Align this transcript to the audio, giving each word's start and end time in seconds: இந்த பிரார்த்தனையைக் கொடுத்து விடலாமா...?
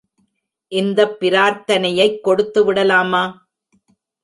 இந்த 0.71 1.17
பிரார்த்தனையைக் 1.19 2.19
கொடுத்து 2.19 2.65
விடலாமா...? 2.65 3.23